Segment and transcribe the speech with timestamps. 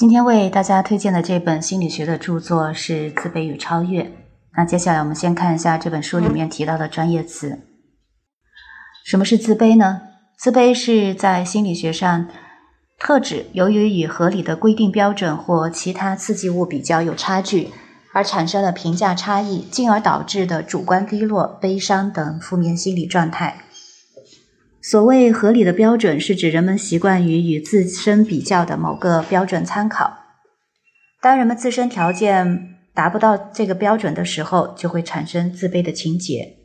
[0.00, 4.02] 今天为大家推荐的这本心理学的著作是《自卑与超越》。
[4.56, 7.58] 那接下来我们先看一下这本书里面提到的专业词。
[9.04, 10.00] 什么是自卑呢？
[10.38, 12.28] 自卑是在心理学上
[12.98, 17.68] 特指由于与合理的规定标准或其他刺激物比较有差距，
[18.14, 23.64] 而产生了评价差异，进而导致的主观低落、悲伤等负面心理状态。
[24.82, 30.18] 所谓合理的标准，是指人们习惯于与自身比较的某个标准参考。
[31.20, 36.56] 当人们自身条件达不到这个标准的时候，就会产生自卑的情节。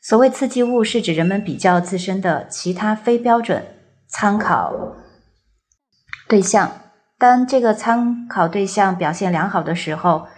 [0.00, 3.64] 所谓刺激物，是指人们比较自身的其他非标准
[4.08, 4.72] 参考
[6.28, 6.70] 对象。
[7.18, 10.28] 当这个参考对象表现良好的时候，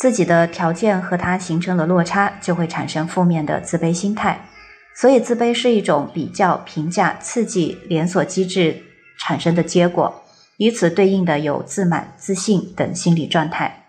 [0.00, 4.48] 自己的条件和它形成了落差，就会产生负面的自卑心态。
[5.00, 8.82] 所以，自卑是一种比较、评价、刺激连锁机制
[9.16, 10.22] 产生的结果，
[10.56, 13.84] 与此对应的有自满、自信等心理状态。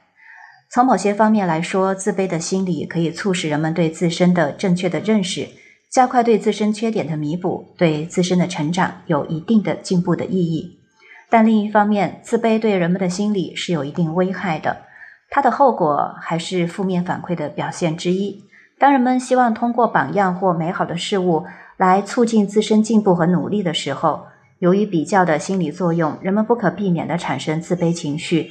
[0.69, 5.47] 从某些方面来说，自卑的心理可以促使人们对自身的正确的认识，
[5.89, 10.77] 加快对自身缺点的弥补，对自身的成长有一定的进步的意义。
[11.27, 14.83] 但另一方面，自卑对人们的心理是有一定危害的，
[15.31, 18.43] 它的后果还是负面反馈的表现之一。
[18.79, 24.25] 当人们希望通过榜样或美好的事物来促进自身进步和努力的时候，
[24.59, 28.49] 由于比较的心理作用，人们不可避免地产生自卑情绪，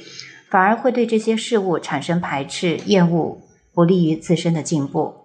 [0.51, 3.41] 反而会对这些事物产生排斥、厌恶，
[3.73, 5.15] 不利于自身的进步。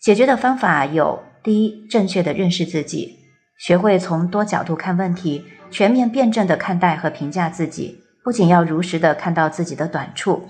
[0.00, 3.18] 解决的方法有：第一，正确的认识自己，
[3.58, 8.00] 学会从多角度看问题，全面辩证地看待和评价自己。
[8.22, 10.48] 不仅要如实地看到自己的短处，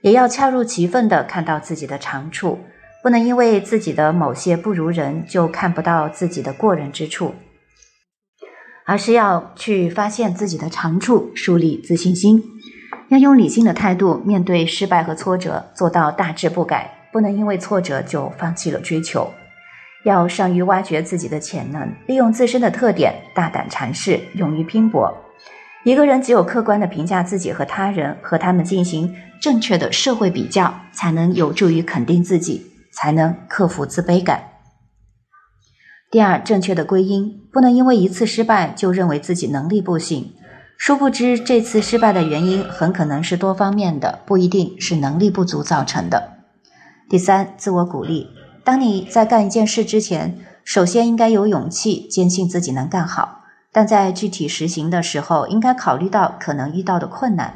[0.00, 2.58] 也要恰如其分地看到自己的长处。
[3.02, 7.34] 不能因为自己的某些不如人就看不到自己的过人之处，
[8.86, 12.42] 而是要去发现自己的长处，树立自信心。
[13.08, 16.98] 要用理性的态度面对失败和挫折，做到大志不改。
[17.12, 19.30] 不能因为挫折就放弃了追求。
[20.06, 25.12] 要善于挖掘自己的潜能，利用自身的特点，大胆尝试，勇于拼搏。
[25.84, 32.71] 一个人只有客观的评价自己和他人，和他们进行正确的社会比较，才能有助于肯定自己。
[32.92, 34.50] 才能克服自卑感。
[36.10, 40.34] 第二，正确的归因，不能因为一次失败就认为自己能力不行，
[40.76, 46.34] 殊不知这次失败的原因很可能是多方面的，不一定是能力不足造成的。
[47.08, 48.28] 第三，自我鼓励，
[48.62, 57.54] 当你在干一件事之前，首先应该有勇气，坚信自己能干好，但在具体实行的时候，应该考虑到可能遇到的困难，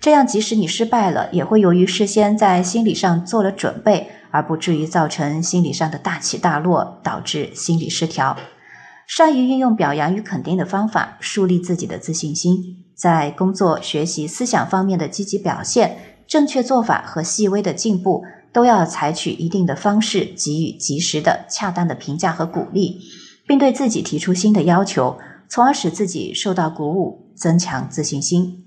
[0.00, 4.10] 这样即使你失败了，也会由于事先在心理上做了准备。
[4.30, 8.36] 而不至于造成心理上的大起大落，导致心理失调。
[9.06, 15.98] 善于运用表扬与肯定的方法，树立自己的自信心，在工作、学习、思想方面的积极表现、
[16.28, 23.00] 正确做法和细微的进步，都要采取一定的方式，给予及时的、恰当的评价和鼓励，
[23.48, 25.18] 并对自己提出新的要求，
[25.48, 28.64] 从而使自己受到鼓舞，增强自信心。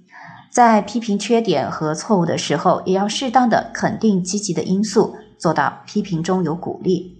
[0.51, 5.15] 在批评缺点和错误的时候，也要适当的肯定积极的因素。
[5.43, 7.17] 做到批评中有鼓励。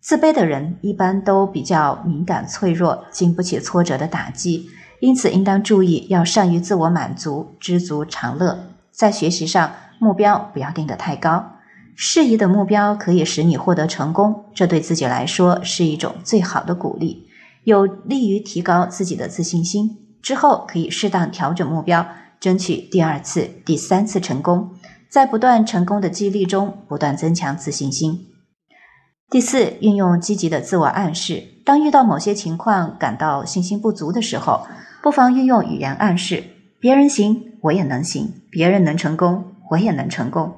[0.00, 4.70] 自卑的人一般都比较敏感脆弱，经不起挫折的打击，
[5.00, 8.58] 因此应当注意要善于自我满足，知足常乐。
[8.90, 11.58] 在学习上，目标不要定得太高，
[11.94, 17.28] 适宜的目标可以使你获得成功，这对自己来说是一种最好的鼓励，
[17.64, 19.98] 有利于提高自己的自信心。
[20.22, 22.06] 之后可以适当调整目标，
[22.40, 24.70] 争取第二次、第三次成功。
[25.12, 28.28] 在不断成功的激励中，不断增强自信心。
[29.28, 31.44] 第四，运用积极的自我暗示。
[31.66, 34.66] 当遇到某些情况感到信心不足的时候，
[35.02, 36.42] 不妨运用语言暗示：
[36.80, 40.54] 别人行，我也能行；别人能成功，我也能成功，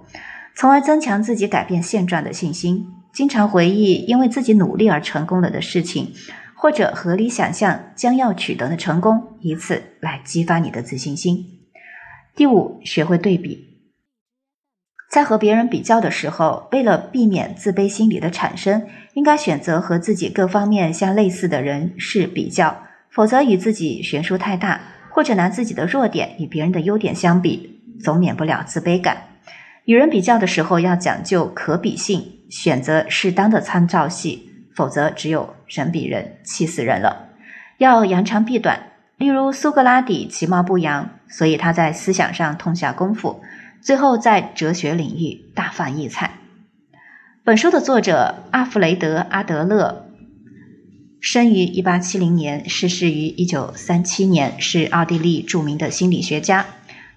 [0.55, 2.87] 从而增强自己改变现状的信心。
[3.13, 6.13] 经常回忆因为自己努力而成功了的事情，
[6.55, 11.45] 或者合理想象将要取得的成功，以此来激发你的自信心。
[12.37, 13.74] 第五，学会对比。
[15.15, 24.81] 在和别人比较的时候，为了避免自卑心理的产生，应该选择和自己各方面相类似的人士比较，否则与自己悬殊太大，
[25.11, 29.19] 或者拿自己的弱点与别人的优点相比，总免不了自卑感。
[29.85, 37.29] 与人比较的时候要讲究可比性，选择适当的参照系，否则只有人比人气死人了。
[37.79, 38.81] 要扬长避短，
[39.19, 43.41] 例如苏格拉底其貌不扬，所以他在思想上痛下功夫。
[43.85, 46.39] 最后，在哲学领域大放异彩。
[47.45, 50.07] 本书的作者阿弗雷德·阿德勒，
[51.21, 56.65] 生于一八七零年，逝世于一九三七年，是奥地利著名的心理学家。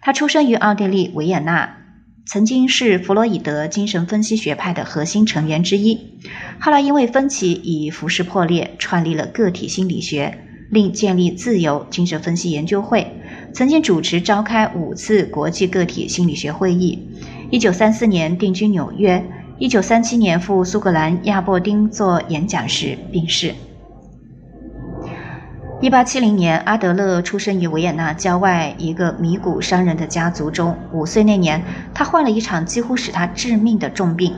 [0.01, 1.77] 他出生于奥地利维也纳，
[2.25, 6.19] 曾经是弗洛伊德精神分析学派的核心成员之一。
[6.59, 10.37] 后来因为分歧已服饰破裂，创立了个体心理学，
[10.69, 13.21] 另建立自由精神分析研究会，
[13.57, 17.09] 曾经主持召开五次国际个体心理学会议。
[17.49, 19.25] 一九三四年定居纽约，
[19.57, 23.55] 一九三七年赴苏格兰亚伯丁做演讲时病逝。
[25.81, 30.77] 一八七零年，阿德勒出生于维也纳郊外一个米谷商人的家族中。
[30.93, 31.63] 五岁那年，
[31.95, 34.35] 他患了一场几乎使他致命的重病。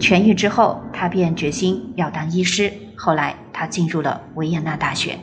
[0.00, 2.72] 痊愈之后，他便决心要当医师。
[2.96, 5.16] 后来，他进入了维也纳大学。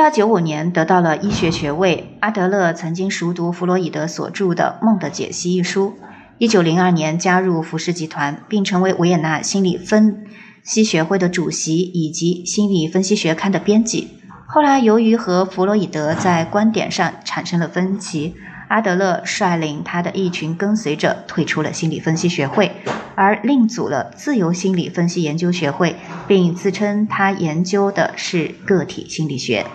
[0.00, 2.16] 一八九五年，得到了医学学位。
[2.20, 5.92] 阿德勒曾经熟读弗洛伊德所著的《梦的解析》一书。
[6.38, 10.24] 一九零二年加入福氏集团，并成为维也纳心理分
[10.64, 14.08] 析学会的主席以及心理分析学刊的编辑。
[14.46, 18.34] 后来，由于和弗洛伊德在观点上产生了分歧，
[18.68, 22.72] 阿德勒率领他的一群跟随者退出了心理分析学会，
[23.16, 29.66] 而另组了自由心理分析研究学会，并自称他研究的是个体心理学。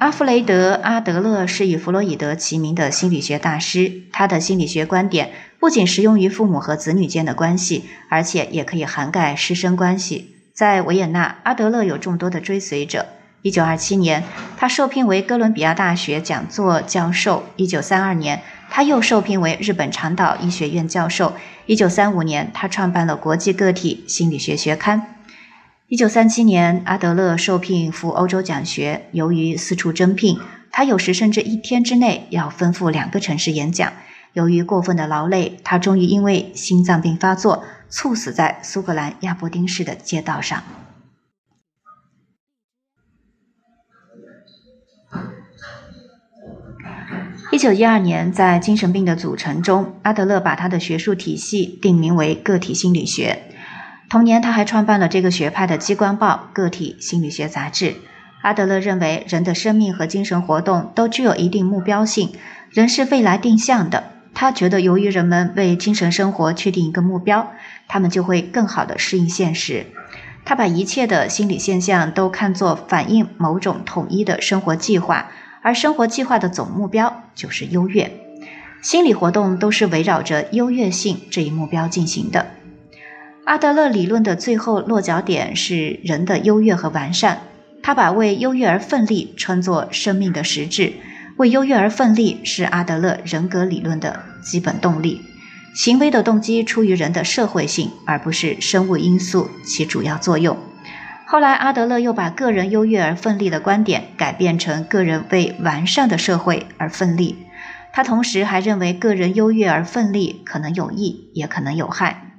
[0.00, 4.04] 阿弗雷德·阿德勒是与弗洛伊德齐名的心理学大师。
[4.10, 10.36] 他的心理学观点不仅适用于父母和子女间的关系，而且也可以涵盖师生关系。
[10.54, 13.08] 在维也纳，阿德勒有众多的追随者。
[13.42, 14.24] 1927年，
[14.56, 21.34] 他受聘为哥伦比亚大学讲座教授；1932年，他又受聘为日本长岛医学院教授
[21.66, 25.16] ；1935年，他创办了国际个体心理学学刊。
[25.90, 29.08] 一九三七年，阿德勒受聘赴欧洲讲学。
[29.10, 30.38] 由于四处征聘，
[30.70, 33.92] 他有时甚至一天之内要奔赴两个城市演讲。
[34.32, 40.62] 由于过分的劳累，他终于因为心脏病发作，猝死在苏格兰亚伯丁市的街道上。
[47.50, 53.49] 一九一二年，在精神病的组成中，阿德勒把他的学术体系定名为个体心理学。
[54.10, 57.86] 同年，他还创办了这个学派的机关报《个体心理学杂志》。
[58.42, 62.32] 阿德勒认为，人的生命和精神活动都具有一定目标性，
[62.70, 64.02] 人是未来定向的。
[64.34, 67.52] 他觉得，由于人们为精神生活确定一个目标，
[67.86, 69.86] 他们就会更好地适应现实。
[70.44, 75.30] 他把一切的心理现象都看作反映某种统一的生活计划，
[75.62, 78.10] 而生活计划的总目标就是优越。
[78.82, 82.46] 心理活动都是围绕着优越性这一目标进行的。
[83.44, 87.40] 阿德勒理论的最后落脚点是人的优越和完善。
[87.82, 90.92] 他把为优越而奋力称作生命的实质。
[91.36, 95.22] 为优越而奋力是阿德勒人格理论的基本动力。
[95.74, 100.58] 行为的动机出于人的社会性，而不是生物因素起主要作用。
[101.24, 107.46] 后来，阿德勒又把个人优越而奋力的观点改变成个人为完善的社会而奋力。
[107.92, 112.29] 他同时还认为，个人优越而奋力可能有益，也可能有害。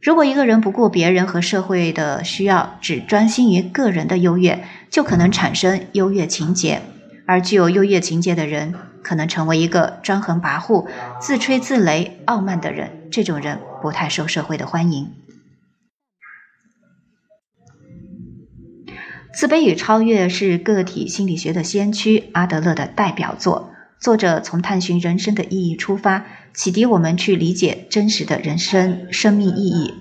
[0.00, 6.82] 如果一个人不顾别人和社会的需要，只专心于个人的优越，就可能产生优越情节。
[7.26, 10.86] 而具有优越情节的人，可能成为一个专横跋扈、
[11.20, 13.08] 自吹自擂、傲慢的人。
[13.10, 15.12] 这种人不太受社会的欢迎。
[19.34, 23.72] 自卑与超越是个体心理学的先驱，阿德勒的代表作。
[24.00, 26.24] 作者从探寻人生的意义出发，
[26.54, 29.94] 启迪我们去理解真实的人生生命意义。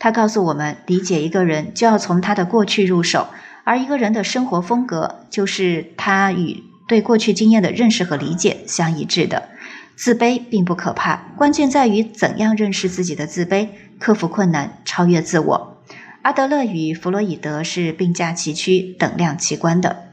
[0.00, 3.28] 他告诉我们，理解一个人就要从他的过去入手，
[3.62, 9.48] 而一个人的生活风格就是他与对过去经验的认识和理解相一致的。
[9.94, 13.68] 自卑并不可怕，关键在于怎样认识自己的自卑，
[14.00, 15.78] 克服困难，超越自我。
[16.22, 20.06] 阿德勒与弗洛伊德是并驾齐驱、等量齐观的。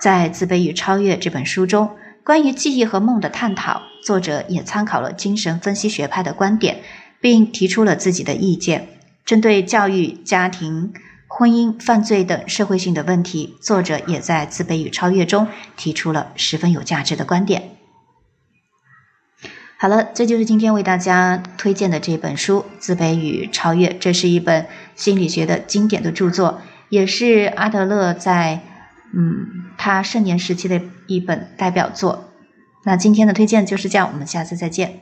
[0.00, 1.90] 在《自卑与超越》这本书中。
[2.24, 6.80] 关于记忆和梦的探讨，作者也参考了精神分析学派的观点，
[7.20, 8.88] 并提出了自己的意见。
[9.26, 10.94] 针对教育、家庭、
[11.28, 17.70] 婚姻、犯罪等社会性的问题，作者也在《自卑与超越》中提出了十分有价值的观点。
[19.76, 23.88] 好了，这就是今天为大家推荐的这本书《自卑与超越》。
[23.98, 28.62] 这是一本心理学的经典的著作，也是阿德勒在。
[29.16, 32.30] 嗯，他盛年时期的一本代表作。
[32.84, 35.00] 那今天的推荐就是这样，我们下次再见。